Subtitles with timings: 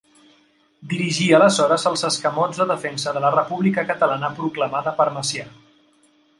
[0.93, 5.49] Dirigí aleshores els escamots de defensa de la República Catalana proclamada per Macià.